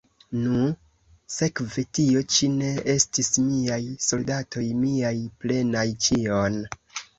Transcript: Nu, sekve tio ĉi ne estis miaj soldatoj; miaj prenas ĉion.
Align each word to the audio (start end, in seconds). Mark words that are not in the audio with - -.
Nu, 0.43 0.61
sekve 1.33 1.83
tio 1.97 2.23
ĉi 2.37 2.49
ne 2.55 2.71
estis 2.95 3.31
miaj 3.51 3.79
soldatoj; 4.07 4.67
miaj 4.81 5.15
prenas 5.45 5.97
ĉion. 6.09 6.61